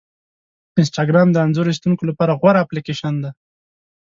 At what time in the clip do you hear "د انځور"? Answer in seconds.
1.31-1.67